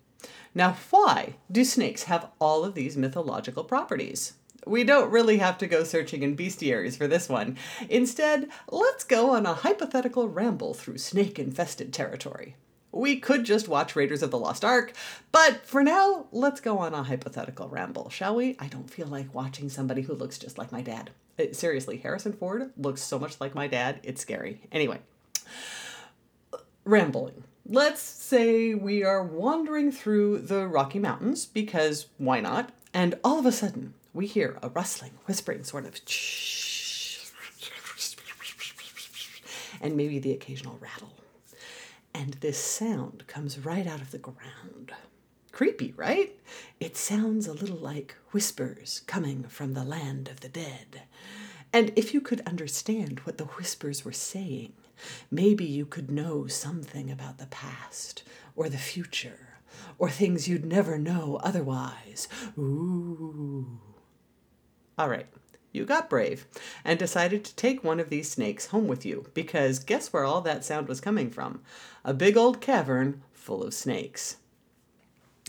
now 0.54 0.76
why 0.90 1.36
do 1.50 1.64
snakes 1.64 2.04
have 2.04 2.30
all 2.38 2.66
of 2.66 2.76
these 2.76 2.98
mythological 2.98 3.64
properties 3.64 4.34
we 4.66 4.84
don't 4.84 5.12
really 5.12 5.38
have 5.38 5.58
to 5.60 5.68
go 5.68 5.84
searching 5.84 6.24
in 6.24 6.38
bestiaries 6.38 6.98
for 6.98 7.08
this 7.08 7.28
one. 7.28 7.58
Instead, 7.90 8.50
let's 8.70 9.04
go 9.04 9.32
on 9.32 9.46
a 9.46 9.54
hypothetical 9.54 10.30
ramble 10.30 10.74
through 10.74 10.98
snake 10.98 11.40
infested 11.40 11.92
territory. 11.94 12.56
We 12.92 13.20
could 13.20 13.46
just 13.46 13.70
watch 13.70 13.96
Raiders 13.96 14.22
of 14.22 14.32
the 14.32 14.38
Lost 14.38 14.66
Ark, 14.66 14.92
but 15.32 15.66
for 15.66 15.82
now, 15.82 16.26
let's 16.32 16.60
go 16.60 16.80
on 16.80 16.94
a 16.94 17.04
hypothetical 17.04 17.70
ramble, 17.70 18.10
shall 18.10 18.36
we? 18.36 18.58
I 18.60 18.68
don't 18.68 18.90
feel 18.90 19.08
like 19.08 19.34
watching 19.34 19.70
somebody 19.70 20.02
who 20.02 20.14
looks 20.14 20.38
just 20.38 20.58
like 20.58 20.74
my 20.74 20.82
dad. 20.82 21.12
It, 21.38 21.56
seriously, 21.56 21.98
Harrison 21.98 22.34
Ford 22.34 22.72
looks 22.76 23.02
so 23.02 23.18
much 23.18 23.40
like 23.40 23.56
my 23.56 23.68
dad, 23.68 24.02
it's 24.04 24.22
scary. 24.22 24.62
Anyway, 24.74 25.00
rambling. 26.84 27.46
Let's 27.66 28.02
say 28.02 28.74
we 28.74 29.04
are 29.04 29.24
wandering 29.24 29.94
through 29.94 30.40
the 30.40 30.68
Rocky 30.68 31.00
Mountains, 31.00 31.46
because 31.46 32.08
why 32.18 32.42
not? 32.42 32.72
And 32.94 33.18
all 33.24 33.40
of 33.40 33.46
a 33.46 33.54
sudden, 33.54 33.94
we 34.14 34.28
hear 34.28 34.58
a 34.62 34.70
rustling, 34.70 35.12
whispering 35.26 35.64
sort 35.64 35.86
of 35.86 35.96
and 39.82 39.98
maybe 39.98 40.20
the 40.20 40.32
occasional 40.32 40.78
rattle. 40.80 41.14
And 42.14 42.36
this 42.36 42.58
sound 42.58 43.26
comes 43.28 43.60
right 43.60 43.88
out 43.88 44.02
of 44.02 44.12
the 44.12 44.18
ground. 44.18 44.92
Creepy, 45.52 45.94
right? 45.98 46.38
It 46.80 46.96
sounds 46.96 47.48
a 47.48 47.54
little 47.54 47.78
like 47.78 48.16
whispers 48.32 49.02
coming 49.08 49.44
from 49.44 49.74
the 49.74 49.84
land 49.84 50.30
of 50.30 50.42
the 50.42 50.50
dead. 50.50 51.04
And 51.74 51.92
if 51.96 52.14
you 52.14 52.22
could 52.22 52.42
understand 52.46 53.20
what 53.20 53.38
the 53.38 53.46
whispers 53.46 54.04
were 54.04 54.12
saying, 54.12 54.74
maybe 55.30 55.66
you 55.66 55.86
could 55.86 56.12
know 56.12 56.48
something 56.48 57.10
about 57.10 57.38
the 57.38 57.48
past 57.48 58.24
or 58.56 58.70
the 58.70 58.78
future 58.78 59.58
or 59.98 60.10
things 60.10 60.48
you'd 60.48 60.66
never 60.66 60.98
know 60.98 61.40
otherwise. 61.44 62.28
Ooh. 62.58 63.80
All 65.02 65.10
right, 65.10 65.26
you 65.72 65.84
got 65.84 66.12
brave 66.12 66.46
and 66.86 67.00
decided 67.00 67.44
to 67.44 67.56
take 67.56 67.84
one 67.84 68.00
of 68.00 68.10
these 68.10 68.30
snakes 68.30 68.68
home 68.68 68.88
with 68.88 69.04
you 69.04 69.26
because 69.34 69.80
guess 69.80 70.14
where 70.14 70.24
all 70.24 70.42
that 70.42 70.64
sound 70.64 70.88
was 70.88 71.02
coming 71.02 71.32
from? 71.32 71.64
A 72.06 72.14
big 72.14 72.38
old 72.38 72.62
cavern 72.62 73.24
full 73.34 73.64
of 73.64 73.74
snakes. 73.74 74.38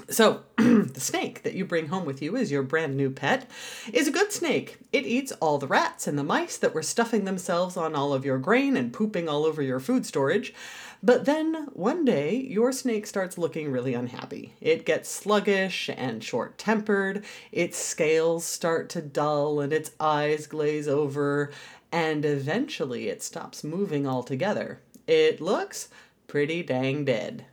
So, 0.08 0.44
the 0.56 1.00
snake 1.00 1.42
that 1.42 1.52
you 1.52 1.66
bring 1.66 1.88
home 1.88 2.06
with 2.06 2.22
you 2.22 2.34
as 2.34 2.50
your 2.50 2.62
brand 2.62 2.96
new 2.96 3.10
pet 3.10 3.50
is 3.92 4.08
a 4.08 4.12
good 4.12 4.32
snake. 4.32 4.78
It 4.90 5.04
eats 5.04 5.32
all 5.32 5.58
the 5.58 5.66
rats 5.66 6.06
and 6.06 6.18
the 6.18 6.24
mice 6.24 6.56
that 6.56 6.72
were 6.72 6.82
stuffing 6.82 7.24
themselves 7.26 7.76
on 7.76 7.94
all 7.94 8.14
of 8.14 8.24
your 8.24 8.38
grain 8.38 8.74
and 8.74 8.90
pooping 8.90 9.28
all 9.28 9.44
over 9.44 9.60
your 9.60 9.80
food 9.80 10.06
storage. 10.06 10.54
But 11.02 11.26
then 11.26 11.68
one 11.74 12.06
day, 12.06 12.36
your 12.36 12.72
snake 12.72 13.06
starts 13.06 13.36
looking 13.36 13.70
really 13.70 13.92
unhappy. 13.92 14.54
It 14.62 14.86
gets 14.86 15.10
sluggish 15.10 15.90
and 15.94 16.24
short 16.24 16.56
tempered, 16.56 17.26
its 17.50 17.76
scales 17.76 18.46
start 18.46 18.88
to 18.90 19.02
dull, 19.02 19.60
and 19.60 19.74
its 19.74 19.90
eyes 20.00 20.46
glaze 20.46 20.88
over, 20.88 21.50
and 21.90 22.24
eventually 22.24 23.08
it 23.08 23.22
stops 23.22 23.62
moving 23.62 24.06
altogether. 24.06 24.80
It 25.06 25.42
looks 25.42 25.90
pretty 26.28 26.62
dang 26.62 27.04
dead 27.04 27.44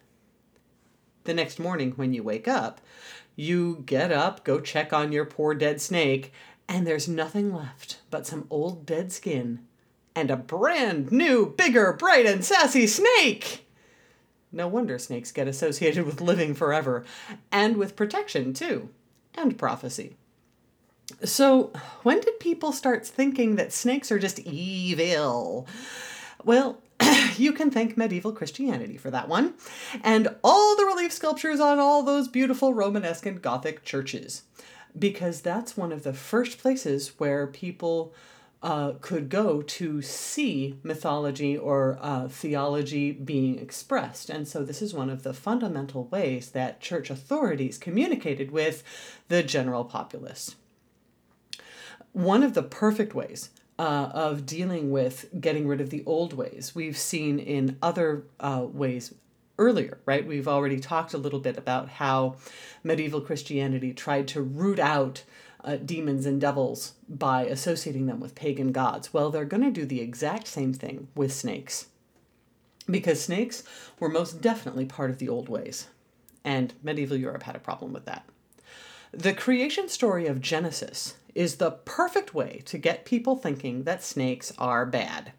the 1.29 1.33
next 1.35 1.59
morning 1.59 1.91
when 1.91 2.11
you 2.11 2.23
wake 2.23 2.47
up, 2.47 2.81
you 3.35 3.83
get 3.85 4.11
up, 4.11 4.43
go 4.43 4.59
check 4.59 4.91
on 4.91 5.11
your 5.11 5.25
poor 5.25 5.53
dead 5.53 5.79
snake, 5.79 6.33
and 6.67 6.85
there's 6.85 7.07
nothing 7.07 7.53
left 7.53 7.99
but 8.09 8.25
some 8.25 8.47
old 8.49 8.83
dead 8.83 9.11
skin 9.11 9.59
and 10.15 10.31
a 10.31 10.35
brand 10.35 11.11
new, 11.11 11.53
bigger, 11.55 11.93
bright, 11.93 12.25
and 12.25 12.43
sassy 12.43 12.87
snake! 12.87 13.67
No 14.51 14.67
wonder 14.67 14.97
snakes 14.97 15.31
get 15.31 15.47
associated 15.47 16.03
with 16.03 16.19
living 16.19 16.55
forever, 16.55 17.05
and 17.51 17.77
with 17.77 17.95
protection, 17.95 18.51
too, 18.51 18.89
and 19.35 19.55
prophecy. 19.55 20.17
So, 21.23 21.71
when 22.01 22.21
did 22.21 22.39
people 22.39 22.71
start 22.71 23.05
thinking 23.05 23.55
that 23.55 23.71
snakes 23.71 24.11
are 24.11 24.19
just 24.19 24.39
evil? 24.39 25.67
Well, 26.43 26.81
you 27.39 27.53
can 27.53 27.71
thank 27.71 27.97
medieval 27.97 28.31
Christianity 28.31 28.97
for 28.97 29.11
that 29.11 29.27
one, 29.27 29.53
and 30.03 30.35
all 30.43 30.75
the 30.75 30.85
relief 30.85 31.11
sculptures 31.11 31.59
on 31.59 31.79
all 31.79 32.03
those 32.03 32.27
beautiful 32.27 32.73
Romanesque 32.73 33.25
and 33.25 33.41
Gothic 33.41 33.83
churches, 33.83 34.43
because 34.97 35.41
that's 35.41 35.77
one 35.77 35.91
of 35.91 36.03
the 36.03 36.13
first 36.13 36.57
places 36.57 37.13
where 37.17 37.47
people 37.47 38.13
uh, 38.61 38.93
could 38.99 39.29
go 39.29 39.61
to 39.61 40.01
see 40.01 40.77
mythology 40.83 41.57
or 41.57 41.97
uh, 42.01 42.27
theology 42.27 43.11
being 43.11 43.57
expressed. 43.57 44.29
And 44.29 44.47
so, 44.47 44.63
this 44.63 44.81
is 44.81 44.93
one 44.93 45.09
of 45.09 45.23
the 45.23 45.33
fundamental 45.33 46.05
ways 46.05 46.51
that 46.51 46.81
church 46.81 47.09
authorities 47.09 47.77
communicated 47.77 48.51
with 48.51 48.83
the 49.29 49.43
general 49.43 49.85
populace. 49.85 50.55
One 52.11 52.43
of 52.43 52.53
the 52.53 52.63
perfect 52.63 53.13
ways 53.13 53.49
uh, 53.79 54.11
of 54.13 54.45
dealing 54.45 54.91
with 54.91 55.27
getting 55.39 55.65
rid 55.65 55.79
of 55.79 55.89
the 55.89 56.03
old 56.05 56.33
ways. 56.33 56.75
We've 56.75 56.97
seen 56.97 57.39
in 57.39 57.77
other 57.81 58.23
uh, 58.39 58.65
ways 58.69 59.15
earlier, 59.57 59.99
right? 60.05 60.27
We've 60.27 60.49
already 60.49 60.81
talked 60.81 61.13
a 61.13 61.17
little 61.17 61.39
bit 61.39 61.57
about 61.57 61.87
how 61.87 62.35
medieval 62.83 63.21
Christianity 63.21 63.93
tried 63.93 64.27
to 64.29 64.41
root 64.41 64.79
out 64.79 65.23
uh, 65.63 65.77
demons 65.77 66.25
and 66.25 66.41
devils 66.41 66.93
by 67.07 67.45
associating 67.45 68.05
them 68.05 68.19
with 68.19 68.35
pagan 68.35 68.73
gods. 68.73 69.13
Well, 69.13 69.29
they're 69.29 69.45
going 69.45 69.63
to 69.63 69.71
do 69.71 69.85
the 69.85 70.01
exact 70.01 70.47
same 70.47 70.73
thing 70.73 71.07
with 71.15 71.31
snakes 71.31 71.87
because 72.89 73.21
snakes 73.21 73.63
were 73.97 74.09
most 74.09 74.41
definitely 74.41 74.85
part 74.85 75.09
of 75.09 75.19
the 75.19 75.29
old 75.29 75.47
ways, 75.47 75.87
and 76.43 76.73
medieval 76.83 77.17
Europe 77.17 77.43
had 77.43 77.55
a 77.55 77.59
problem 77.59 77.93
with 77.93 78.05
that. 78.05 78.25
The 79.11 79.33
creation 79.33 79.89
story 79.89 80.27
of 80.27 80.39
Genesis 80.39 81.15
is 81.33 81.55
the 81.55 81.71
perfect 81.71 82.35
way 82.35 82.61
to 82.65 82.77
get 82.77 83.05
people 83.05 83.35
thinking 83.35 83.83
that 83.83 84.03
snakes 84.03 84.53
are 84.59 84.85
bad. 84.85 85.31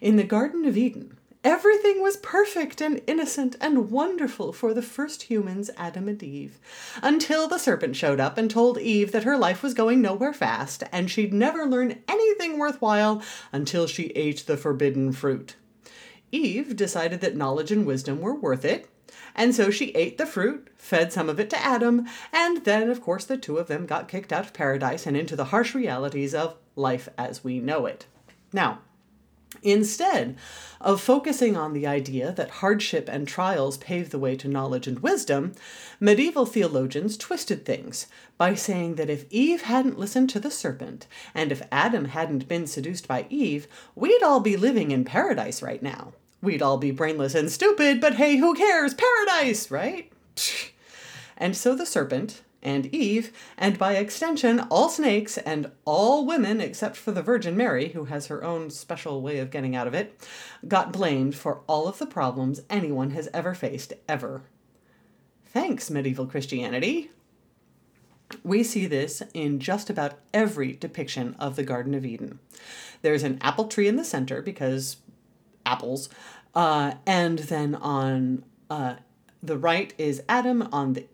In 0.00 0.16
the 0.16 0.24
Garden 0.24 0.64
of 0.64 0.76
Eden, 0.76 1.16
everything 1.44 2.02
was 2.02 2.16
perfect 2.16 2.80
and 2.80 3.00
innocent 3.06 3.54
and 3.60 3.88
wonderful 3.88 4.52
for 4.52 4.74
the 4.74 4.82
first 4.82 5.24
humans, 5.24 5.70
Adam 5.76 6.08
and 6.08 6.20
Eve, 6.24 6.58
until 7.04 7.46
the 7.46 7.58
serpent 7.58 7.94
showed 7.94 8.18
up 8.18 8.36
and 8.36 8.50
told 8.50 8.78
Eve 8.78 9.12
that 9.12 9.22
her 9.22 9.38
life 9.38 9.62
was 9.62 9.74
going 9.74 10.02
nowhere 10.02 10.32
fast 10.32 10.82
and 10.90 11.08
she'd 11.08 11.32
never 11.32 11.66
learn 11.66 12.02
anything 12.08 12.58
worthwhile 12.58 13.22
until 13.52 13.86
she 13.86 14.06
ate 14.16 14.44
the 14.46 14.56
forbidden 14.56 15.12
fruit. 15.12 15.54
Eve 16.32 16.74
decided 16.74 17.20
that 17.20 17.36
knowledge 17.36 17.70
and 17.70 17.86
wisdom 17.86 18.20
were 18.20 18.34
worth 18.34 18.64
it, 18.64 18.88
and 19.34 19.54
so 19.54 19.70
she 19.70 19.90
ate 19.90 20.18
the 20.18 20.26
fruit, 20.26 20.68
fed 20.76 21.12
some 21.12 21.28
of 21.28 21.40
it 21.40 21.50
to 21.50 21.64
Adam, 21.64 22.06
and 22.32 22.64
then, 22.64 22.90
of 22.90 23.00
course, 23.00 23.24
the 23.24 23.36
two 23.36 23.58
of 23.58 23.68
them 23.68 23.86
got 23.86 24.08
kicked 24.08 24.32
out 24.32 24.44
of 24.46 24.52
paradise 24.52 25.06
and 25.06 25.16
into 25.16 25.36
the 25.36 25.46
harsh 25.46 25.74
realities 25.74 26.34
of 26.34 26.56
life 26.76 27.08
as 27.18 27.42
we 27.42 27.58
know 27.58 27.86
it. 27.86 28.06
Now, 28.52 28.80
Instead 29.62 30.36
of 30.80 31.00
focusing 31.00 31.56
on 31.56 31.72
the 31.72 31.86
idea 31.86 32.32
that 32.32 32.50
hardship 32.60 33.08
and 33.10 33.26
trials 33.26 33.78
pave 33.78 34.10
the 34.10 34.18
way 34.18 34.36
to 34.36 34.48
knowledge 34.48 34.86
and 34.86 34.98
wisdom, 34.98 35.52
medieval 36.00 36.44
theologians 36.44 37.16
twisted 37.16 37.64
things 37.64 38.06
by 38.36 38.54
saying 38.54 38.96
that 38.96 39.08
if 39.08 39.24
Eve 39.30 39.62
hadn't 39.62 39.98
listened 39.98 40.28
to 40.30 40.40
the 40.40 40.50
serpent, 40.50 41.06
and 41.34 41.52
if 41.52 41.62
Adam 41.70 42.06
hadn't 42.06 42.48
been 42.48 42.66
seduced 42.66 43.06
by 43.06 43.26
Eve, 43.30 43.68
we'd 43.94 44.22
all 44.22 44.40
be 44.40 44.56
living 44.56 44.90
in 44.90 45.04
paradise 45.04 45.62
right 45.62 45.82
now. 45.82 46.12
We'd 46.44 46.60
all 46.60 46.76
be 46.76 46.90
brainless 46.90 47.34
and 47.34 47.50
stupid, 47.50 48.02
but 48.02 48.16
hey, 48.16 48.36
who 48.36 48.54
cares? 48.54 48.94
Paradise, 48.94 49.70
right? 49.70 50.12
And 51.36 51.56
so 51.56 51.74
the 51.74 51.84
serpent 51.84 52.42
and 52.62 52.86
Eve, 52.94 53.32
and 53.58 53.76
by 53.76 53.96
extension, 53.96 54.60
all 54.70 54.88
snakes 54.88 55.36
and 55.36 55.72
all 55.84 56.24
women 56.24 56.60
except 56.60 56.96
for 56.96 57.10
the 57.10 57.22
Virgin 57.22 57.56
Mary, 57.56 57.88
who 57.88 58.04
has 58.04 58.28
her 58.28 58.44
own 58.44 58.70
special 58.70 59.20
way 59.20 59.40
of 59.40 59.50
getting 59.50 59.74
out 59.74 59.88
of 59.88 59.94
it, 59.94 60.16
got 60.68 60.92
blamed 60.92 61.34
for 61.34 61.62
all 61.66 61.88
of 61.88 61.98
the 61.98 62.06
problems 62.06 62.62
anyone 62.70 63.10
has 63.10 63.28
ever 63.34 63.52
faced, 63.52 63.94
ever. 64.08 64.44
Thanks, 65.44 65.90
medieval 65.90 66.26
Christianity. 66.26 67.10
We 68.44 68.62
see 68.62 68.86
this 68.86 69.20
in 69.34 69.58
just 69.58 69.90
about 69.90 70.20
every 70.32 70.74
depiction 70.74 71.34
of 71.40 71.56
the 71.56 71.64
Garden 71.64 71.94
of 71.94 72.06
Eden. 72.06 72.38
There's 73.02 73.24
an 73.24 73.38
apple 73.40 73.66
tree 73.66 73.88
in 73.88 73.96
the 73.96 74.04
center 74.04 74.40
because 74.40 74.98
apples, 75.66 76.08
uh, 76.54 76.94
and 77.06 77.40
then 77.40 77.74
on 77.74 78.44
uh, 78.70 78.96
the 79.42 79.58
right 79.58 79.92
is 79.98 80.22
Adam, 80.28 80.68
on 80.72 80.94
the 80.94 81.06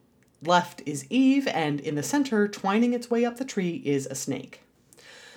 left 0.43 0.83
is 0.87 1.07
Eve, 1.11 1.47
and 1.49 1.81
in 1.81 1.95
the 1.95 2.03
center, 2.03 2.49
twining 2.49 2.93
its 2.93 3.11
way 3.11 3.25
up 3.25 3.37
the 3.37 3.45
tree, 3.45 3.83
is 3.85 4.07
a 4.07 4.15
snake. 4.15 4.63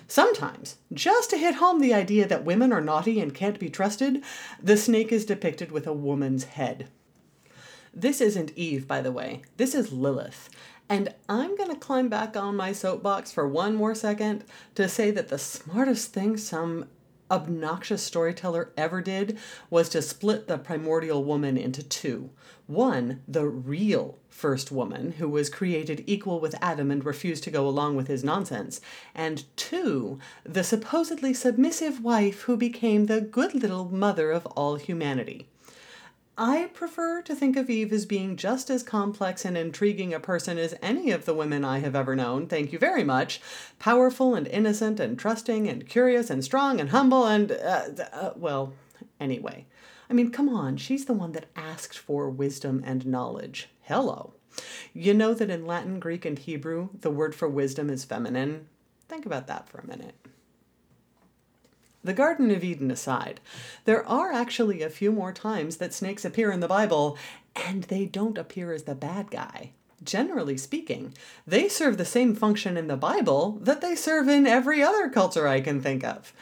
Sometimes, 0.07 0.77
just 0.93 1.29
to 1.29 1.37
hit 1.37 1.55
home 1.55 1.79
the 1.79 1.93
idea 1.93 2.27
that 2.27 2.45
women 2.45 2.71
are 2.71 2.81
naughty 2.81 3.19
and 3.19 3.33
can't 3.33 3.59
be 3.59 3.69
trusted, 3.69 4.23
the 4.61 4.77
snake 4.77 5.11
is 5.11 5.25
depicted 5.25 5.71
with 5.71 5.87
a 5.87 5.93
woman's 5.93 6.43
head. 6.43 6.87
This 7.93 8.21
isn't 8.21 8.51
Eve, 8.55 8.87
by 8.87 9.01
the 9.01 9.11
way. 9.11 9.43
This 9.57 9.73
is 9.73 9.91
Lilith. 9.91 10.49
And 10.89 11.13
I'm 11.29 11.55
going 11.55 11.69
to 11.69 11.79
climb 11.79 12.09
back 12.09 12.35
on 12.35 12.55
my 12.55 12.73
soapbox 12.73 13.31
for 13.31 13.47
one 13.47 13.75
more 13.75 13.95
second 13.95 14.43
to 14.75 14.89
say 14.89 15.11
that 15.11 15.29
the 15.29 15.37
smartest 15.37 16.13
thing 16.13 16.37
some 16.37 16.87
obnoxious 17.29 18.03
storyteller 18.03 18.71
ever 18.77 19.01
did 19.01 19.37
was 19.69 19.89
to 19.89 20.01
split 20.01 20.47
the 20.47 20.57
primordial 20.57 21.23
woman 21.23 21.57
into 21.57 21.83
two. 21.83 22.29
One, 22.67 23.21
the 23.27 23.45
real 23.45 24.17
first 24.29 24.71
woman, 24.71 25.13
who 25.13 25.29
was 25.29 25.49
created 25.49 26.03
equal 26.07 26.39
with 26.39 26.55
Adam 26.61 26.91
and 26.91 27.05
refused 27.05 27.43
to 27.43 27.51
go 27.51 27.67
along 27.67 27.95
with 27.95 28.07
his 28.07 28.23
nonsense, 28.23 28.81
and 29.13 29.45
two, 29.55 30.19
the 30.43 30.63
supposedly 30.63 31.33
submissive 31.33 32.03
wife 32.03 32.41
who 32.41 32.57
became 32.57 33.05
the 33.05 33.21
good 33.21 33.53
little 33.53 33.85
mother 33.85 34.31
of 34.31 34.45
all 34.47 34.75
humanity. 34.75 35.47
I 36.37 36.71
prefer 36.73 37.21
to 37.21 37.35
think 37.35 37.55
of 37.55 37.69
Eve 37.69 37.93
as 37.93 38.07
being 38.07 38.37
just 38.37 38.71
as 38.71 38.81
complex 38.81 39.45
and 39.45 39.55
intriguing 39.55 40.15
a 40.15 40.19
person 40.19 40.57
as 40.57 40.73
any 40.81 41.11
of 41.11 41.25
the 41.25 41.33
women 41.33 41.63
I 41.63 41.77
have 41.79 41.95
ever 41.95 42.15
known, 42.15 42.47
thank 42.47 42.73
you 42.73 42.79
very 42.79 43.03
much. 43.03 43.39
Powerful 43.77 44.33
and 44.33 44.47
innocent 44.47 44.99
and 44.99 45.17
trusting 45.17 45.67
and 45.67 45.87
curious 45.87 46.31
and 46.31 46.43
strong 46.43 46.79
and 46.79 46.89
humble 46.89 47.27
and, 47.27 47.51
uh, 47.51 47.87
uh, 48.11 48.33
well, 48.35 48.73
anyway. 49.19 49.67
I 50.09 50.13
mean, 50.13 50.31
come 50.31 50.49
on, 50.49 50.77
she's 50.77 51.05
the 51.05 51.13
one 51.13 51.33
that 51.33 51.49
asked 51.55 51.99
for 51.99 52.29
wisdom 52.31 52.81
and 52.83 53.05
knowledge. 53.05 53.69
Hello. 53.81 54.33
You 54.91 55.13
know 55.13 55.35
that 55.35 55.51
in 55.51 55.67
Latin, 55.67 55.99
Greek, 55.99 56.25
and 56.25 56.39
Hebrew, 56.39 56.89
the 56.99 57.11
word 57.11 57.35
for 57.35 57.47
wisdom 57.47 57.91
is 57.91 58.05
feminine? 58.05 58.67
Think 59.07 59.27
about 59.27 59.45
that 59.47 59.69
for 59.69 59.79
a 59.79 59.87
minute. 59.87 60.15
The 62.05 62.13
Garden 62.13 62.51
of 62.51 62.65
Eden 62.65 62.91
aside, 62.91 63.39
there 63.85 64.05
are 64.05 64.33
actually 64.33 64.81
a 64.81 64.89
few 64.89 65.09
more 65.09 65.31
times 65.31 65.77
that 65.77 65.93
snakes 65.93 66.25
appear 66.25 66.51
in 66.51 66.59
the 66.59 66.67
Bible, 66.67 67.17
and 67.55 67.83
they 67.83 68.05
don't 68.05 68.37
appear 68.37 68.73
as 68.73 68.83
the 68.83 68.93
bad 68.93 69.31
guy. 69.31 69.71
Generally 70.03 70.57
speaking, 70.57 71.13
they 71.47 71.69
serve 71.69 71.97
the 71.97 72.03
same 72.03 72.35
function 72.35 72.75
in 72.75 72.87
the 72.87 72.97
Bible 72.97 73.57
that 73.61 73.79
they 73.79 73.95
serve 73.95 74.27
in 74.27 74.45
every 74.45 74.83
other 74.83 75.07
culture 75.09 75.47
I 75.47 75.61
can 75.61 75.79
think 75.79 76.03
of. 76.03 76.33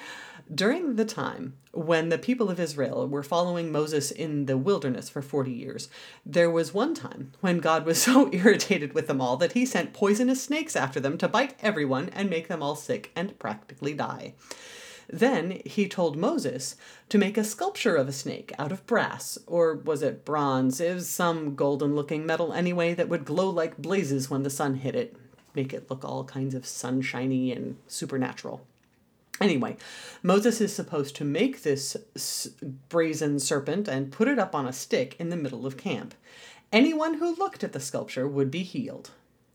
During 0.54 0.96
the 0.96 1.06
time 1.06 1.54
when 1.72 2.10
the 2.10 2.18
people 2.18 2.50
of 2.50 2.60
Israel 2.60 3.08
were 3.08 3.22
following 3.22 3.72
Moses 3.72 4.10
in 4.10 4.48
the 4.48 4.58
wilderness 4.58 5.10
for 5.10 5.22
40 5.22 5.52
years, 5.52 5.90
there 6.26 6.50
was 6.50 6.74
one 6.74 6.96
time 6.96 7.34
when 7.42 7.60
God 7.60 7.86
was 7.86 8.02
so 8.02 8.34
irritated 8.34 8.94
with 8.94 9.06
them 9.06 9.22
all 9.22 9.38
that 9.38 9.54
he 9.54 9.68
sent 9.68 9.94
poisonous 9.94 10.42
snakes 10.42 10.76
after 10.76 11.00
them 11.00 11.20
to 11.20 11.28
bite 11.28 11.54
everyone 11.62 12.10
and 12.10 12.32
make 12.32 12.48
them 12.48 12.64
all 12.64 12.76
sick 12.76 13.12
and 13.16 13.38
practically 13.38 13.94
die. 13.94 14.34
Then 15.10 15.62
he 15.66 15.88
told 15.88 16.16
Moses 16.16 16.76
to 17.10 17.18
make 17.18 17.38
a 17.38 17.44
sculpture 17.44 17.96
of 17.96 18.08
a 18.08 18.14
snake 18.14 18.54
out 18.58 18.72
of 18.72 18.86
brass, 18.86 19.38
or 19.48 19.76
was 19.76 20.02
it 20.02 20.26
bronze? 20.26 20.80
It 20.80 20.94
was 20.94 21.10
some 21.10 21.56
golden 21.56 21.96
looking 21.96 22.26
metal 22.26 22.54
anyway 22.54 22.94
that 22.94 23.10
would 23.10 23.26
glow 23.26 23.50
like 23.50 23.78
blazes 23.78 24.30
when 24.30 24.44
the 24.44 24.50
sun 24.50 24.76
hit 24.76 24.96
it, 24.96 25.16
make 25.54 25.74
it 25.74 25.90
look 25.90 26.06
all 26.06 26.24
kinds 26.24 26.56
of 26.56 26.66
sunshiny 26.66 27.52
and 27.52 27.78
supernatural. 27.88 28.66
Anyway, 29.40 29.76
Moses 30.22 30.62
is 30.62 30.74
supposed 30.74 31.16
to 31.16 31.26
make 31.26 31.64
this 31.64 31.98
brazen 32.90 33.40
serpent 33.40 33.88
and 33.88 34.12
put 34.12 34.28
it 34.28 34.38
up 34.38 34.54
on 34.54 34.68
a 34.68 34.74
stick 34.74 35.16
in 35.20 35.30
the 35.30 35.36
middle 35.36 35.66
of 35.66 35.78
camp. 35.78 36.14
Anyone 36.72 37.16
who 37.16 37.36
looked 37.36 37.64
at 37.64 37.74
the 37.74 37.80
sculpture 37.80 38.28
would 38.28 38.52
be 38.52 38.64
healed. 38.64 39.10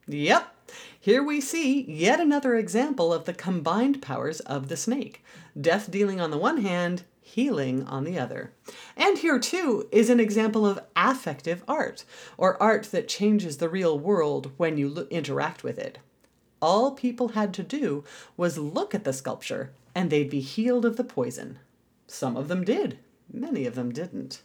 Yep, 0.09 0.55
here 1.01 1.23
we 1.23 1.41
see 1.41 1.83
yet 1.83 2.21
another 2.21 2.55
example 2.55 3.13
of 3.13 3.25
the 3.25 3.35
combined 3.35 4.01
powers 4.01 4.39
of 4.41 4.69
the 4.69 4.77
snake 4.77 5.25
death 5.61 5.91
dealing 5.91 6.21
on 6.21 6.31
the 6.31 6.39
one 6.39 6.59
hand, 6.59 7.03
healing 7.21 7.83
on 7.87 8.05
the 8.05 8.19
other. 8.19 8.53
And 8.97 9.19
here, 9.19 9.39
too, 9.39 9.89
is 9.91 10.11
an 10.11 10.21
example 10.21 10.67
of 10.67 10.81
affective 10.95 11.65
art, 11.67 12.05
or 12.37 12.63
art 12.63 12.85
that 12.93 13.09
changes 13.09 13.57
the 13.57 13.69
real 13.69 13.99
world 13.99 14.53
when 14.59 14.77
you 14.77 14.89
lo- 14.89 15.07
interact 15.11 15.65
with 15.65 15.79
it. 15.79 15.99
All 16.63 16.93
people 16.93 17.29
had 17.29 17.53
to 17.55 17.63
do 17.63 18.05
was 18.37 18.59
look 18.59 18.95
at 18.95 19.05
the 19.05 19.13
sculpture, 19.13 19.73
and 19.95 20.11
they'd 20.11 20.31
be 20.31 20.41
healed 20.41 20.85
of 20.85 20.97
the 20.97 21.05
poison. 21.05 21.59
Some 22.07 22.37
of 22.37 22.49
them 22.49 22.65
did, 22.65 22.99
many 23.33 23.67
of 23.67 23.75
them 23.75 23.93
didn't. 23.93 24.43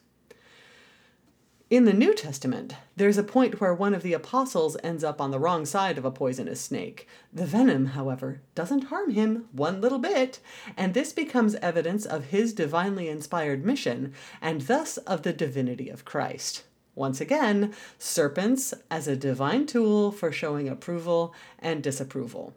In 1.72 1.86
the 1.86 1.94
New 1.94 2.14
Testament, 2.14 2.76
there's 2.98 3.18
a 3.18 3.24
point 3.24 3.62
where 3.62 3.74
one 3.74 3.94
of 3.94 4.04
the 4.04 4.12
apostles 4.12 4.76
ends 4.84 5.06
up 5.06 5.22
on 5.22 5.32
the 5.32 5.40
wrong 5.40 5.66
side 5.66 5.98
of 5.98 6.04
a 6.04 6.12
poisonous 6.12 6.60
snake. 6.60 7.08
The 7.32 7.46
venom, 7.46 7.86
however, 7.86 8.42
doesn't 8.56 8.90
harm 8.90 9.12
him 9.12 9.48
one 9.54 9.80
little 9.80 9.98
bit, 9.98 10.42
and 10.76 10.94
this 10.94 11.14
becomes 11.14 11.56
evidence 11.56 12.06
of 12.06 12.26
his 12.26 12.52
divinely 12.52 13.08
inspired 13.08 13.66
mission, 13.66 14.14
and 14.42 14.60
thus 14.60 14.98
of 14.98 15.22
the 15.22 15.32
divinity 15.32 15.88
of 15.88 16.04
Christ. 16.04 16.66
Once 16.94 17.22
again, 17.22 17.74
serpents 17.98 18.74
as 18.90 19.08
a 19.08 19.16
divine 19.16 19.66
tool 19.66 20.12
for 20.12 20.30
showing 20.30 20.68
approval 20.68 21.34
and 21.58 21.82
disapproval. 21.82 22.54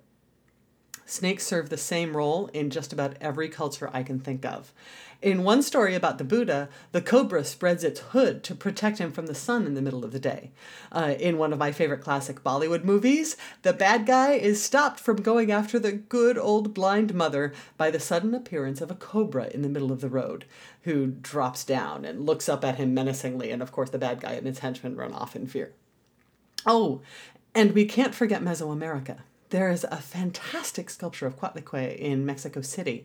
Snakes 1.06 1.46
serve 1.46 1.68
the 1.68 1.76
same 1.76 2.16
role 2.16 2.48
in 2.54 2.70
just 2.70 2.92
about 2.92 3.16
every 3.20 3.48
culture 3.48 3.90
I 3.92 4.02
can 4.02 4.18
think 4.18 4.44
of. 4.44 4.72
In 5.20 5.42
one 5.42 5.62
story 5.62 5.94
about 5.94 6.18
the 6.18 6.24
Buddha, 6.24 6.68
the 6.92 7.00
cobra 7.00 7.44
spreads 7.44 7.82
its 7.82 8.00
hood 8.00 8.42
to 8.44 8.54
protect 8.54 8.98
him 8.98 9.10
from 9.10 9.26
the 9.26 9.34
sun 9.34 9.66
in 9.66 9.74
the 9.74 9.80
middle 9.80 10.04
of 10.04 10.12
the 10.12 10.18
day. 10.18 10.50
Uh, 10.92 11.14
in 11.18 11.38
one 11.38 11.52
of 11.52 11.58
my 11.58 11.72
favorite 11.72 12.02
classic 12.02 12.42
Bollywood 12.42 12.84
movies, 12.84 13.36
the 13.62 13.72
bad 13.72 14.04
guy 14.06 14.32
is 14.32 14.62
stopped 14.62 15.00
from 15.00 15.22
going 15.22 15.50
after 15.50 15.78
the 15.78 15.92
good 15.92 16.36
old 16.36 16.74
blind 16.74 17.14
mother 17.14 17.54
by 17.78 17.90
the 17.90 18.00
sudden 18.00 18.34
appearance 18.34 18.80
of 18.80 18.90
a 18.90 18.94
cobra 18.94 19.48
in 19.48 19.62
the 19.62 19.68
middle 19.68 19.92
of 19.92 20.02
the 20.02 20.10
road, 20.10 20.44
who 20.82 21.06
drops 21.06 21.64
down 21.64 22.04
and 22.04 22.26
looks 22.26 22.48
up 22.48 22.64
at 22.64 22.76
him 22.76 22.92
menacingly, 22.92 23.50
and 23.50 23.62
of 23.62 23.72
course, 23.72 23.90
the 23.90 23.98
bad 23.98 24.20
guy 24.20 24.32
and 24.32 24.46
his 24.46 24.58
henchmen 24.58 24.96
run 24.96 25.12
off 25.12 25.34
in 25.34 25.46
fear. 25.46 25.72
Oh, 26.66 27.00
and 27.54 27.72
we 27.72 27.84
can't 27.86 28.14
forget 28.14 28.42
Mesoamerica. 28.42 29.18
There 29.50 29.70
is 29.70 29.84
a 29.84 29.96
fantastic 29.98 30.90
sculpture 30.90 31.26
of 31.26 31.38
Coatlicue 31.38 31.96
in 31.96 32.26
Mexico 32.26 32.60
City 32.60 33.04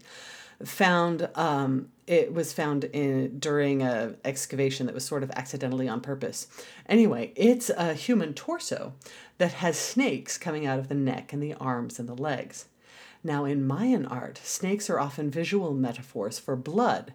found 0.63 1.30
um, 1.36 1.89
it 2.06 2.34
was 2.34 2.52
found 2.52 2.84
in 2.86 3.39
during 3.39 3.82
a 3.82 4.15
excavation 4.25 4.86
that 4.88 4.95
was 4.95 5.06
sort 5.06 5.23
of 5.23 5.32
accidentally 5.32 5.88
on 5.88 6.02
purpose. 6.02 6.47
Anyway, 6.88 7.32
it's 7.36 7.69
a 7.69 7.93
human 7.93 8.34
torso 8.34 8.93
that 9.38 9.54
has 9.54 9.78
snakes 9.78 10.38
coming 10.38 10.65
out 10.65 10.80
of 10.80 10.89
the 10.89 10.95
neck 10.95 11.32
and 11.32 11.41
the 11.41 11.54
arms 11.54 11.99
and 11.99 12.10
the 12.10 12.15
legs. 12.15 12.65
Now, 13.23 13.45
in 13.45 13.67
Mayan 13.67 14.06
art, 14.06 14.39
snakes 14.43 14.89
are 14.89 14.99
often 14.99 15.30
visual 15.30 15.73
metaphors 15.73 16.39
for 16.39 16.56
blood, 16.56 17.13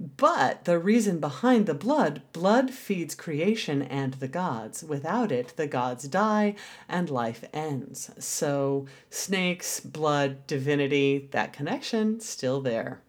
but 0.00 0.64
the 0.64 0.78
reason 0.78 1.20
behind 1.20 1.66
the 1.66 1.74
blood, 1.74 2.22
blood 2.32 2.70
feeds 2.70 3.14
creation 3.14 3.82
and 3.82 4.14
the 4.14 4.28
gods. 4.28 4.82
Without 4.82 5.30
it, 5.30 5.54
the 5.56 5.66
gods 5.66 6.08
die 6.08 6.56
and 6.88 7.08
life 7.08 7.44
ends. 7.52 8.10
So, 8.18 8.86
snakes, 9.10 9.80
blood, 9.80 10.46
divinity, 10.46 11.28
that 11.30 11.52
connection 11.52 12.20
still 12.20 12.60
there. 12.60 13.00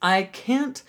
I 0.00 0.24
can't 0.24 0.82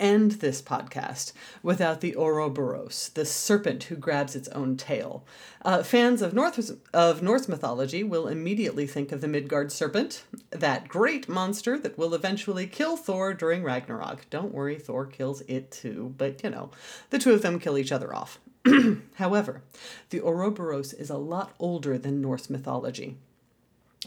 end 0.00 0.32
this 0.32 0.62
podcast 0.62 1.32
without 1.62 2.00
the 2.00 2.14
Ouroboros, 2.16 3.10
the 3.14 3.24
serpent 3.24 3.84
who 3.84 3.96
grabs 3.96 4.36
its 4.36 4.48
own 4.48 4.76
tail. 4.76 5.24
Uh, 5.64 5.82
fans 5.82 6.22
of 6.22 6.32
North 6.32 6.70
of 6.94 7.22
Norse 7.22 7.48
mythology 7.48 8.02
will 8.02 8.28
immediately 8.28 8.86
think 8.86 9.12
of 9.12 9.20
the 9.20 9.28
Midgard 9.28 9.72
serpent, 9.72 10.24
that 10.50 10.88
great 10.88 11.28
monster 11.28 11.78
that 11.78 11.98
will 11.98 12.14
eventually 12.14 12.66
kill 12.66 12.96
Thor 12.96 13.34
during 13.34 13.62
Ragnarok. 13.62 14.26
Don't 14.30 14.54
worry, 14.54 14.78
Thor 14.78 15.06
kills 15.06 15.42
it 15.48 15.70
too, 15.70 16.14
but 16.16 16.42
you 16.42 16.50
know, 16.50 16.70
the 17.10 17.18
two 17.18 17.32
of 17.32 17.42
them 17.42 17.58
kill 17.58 17.78
each 17.78 17.92
other 17.92 18.14
off. 18.14 18.38
However, 19.14 19.62
the 20.10 20.20
Ouroboros 20.20 20.92
is 20.92 21.10
a 21.10 21.16
lot 21.16 21.54
older 21.58 21.98
than 21.98 22.20
Norse 22.20 22.50
mythology. 22.50 23.16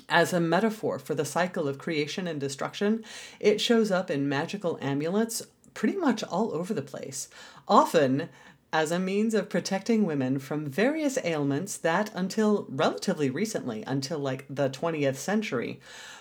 As 0.07 0.31
a 0.31 0.39
metaphor 0.39 0.99
for 0.99 1.15
the 1.15 1.25
cycle 1.25 1.67
of 1.67 1.77
creation 1.77 2.27
and 2.27 2.39
destruction, 2.39 3.03
it 3.39 3.59
shows 3.59 3.91
up 3.91 4.09
in 4.09 4.29
magical 4.29 4.77
amulets 4.81 5.43
pretty 5.73 5.97
much 5.97 6.23
all 6.23 6.53
over 6.53 6.73
the 6.73 6.81
place, 6.81 7.29
often 7.67 8.29
as 8.73 8.91
a 8.91 8.99
means 8.99 9.33
of 9.33 9.49
protecting 9.49 10.05
women 10.05 10.39
from 10.39 10.65
various 10.65 11.17
ailments 11.23 11.77
that, 11.77 12.09
until 12.15 12.65
relatively 12.69 13.29
recently, 13.29 13.83
until 13.85 14.19
like 14.19 14.45
the 14.49 14.69
20th 14.69 15.17
century, 15.17 15.79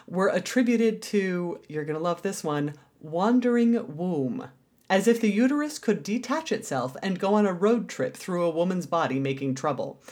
were 0.09 0.29
attributed 0.29 1.01
to, 1.01 1.61
you're 1.69 1.85
going 1.85 1.97
to 1.97 2.03
love 2.03 2.23
this 2.23 2.43
one, 2.43 2.75
wandering 3.01 3.97
womb. 3.97 4.49
As 4.89 5.07
if 5.07 5.21
the 5.21 5.31
uterus 5.31 5.79
could 5.79 6.03
detach 6.03 6.51
itself 6.51 6.97
and 7.01 7.21
go 7.21 7.35
on 7.35 7.47
a 7.47 7.53
road 7.53 7.89
trip 7.89 8.17
through 8.17 8.43
a 8.43 8.51
woman's 8.51 8.87
body 8.87 9.21
making 9.21 9.55
trouble. 9.55 10.03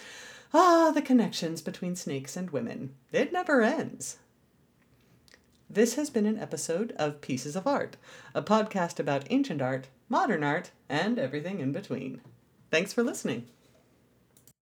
Ah, 0.54 0.92
the 0.94 1.02
connections 1.02 1.60
between 1.60 1.96
snakes 1.96 2.36
and 2.36 2.50
women. 2.50 2.94
It 3.10 3.32
never 3.32 3.62
ends. 3.62 4.18
This 5.70 5.96
has 5.96 6.08
been 6.08 6.24
an 6.24 6.38
episode 6.38 6.92
of 6.92 7.20
Pieces 7.20 7.54
of 7.54 7.66
Art, 7.66 7.98
a 8.34 8.40
podcast 8.40 8.98
about 8.98 9.26
ancient 9.28 9.60
art, 9.60 9.88
modern 10.08 10.42
art, 10.42 10.70
and 10.88 11.18
everything 11.18 11.60
in 11.60 11.72
between. 11.72 12.22
Thanks 12.70 12.94
for 12.94 13.02
listening. 13.02 13.48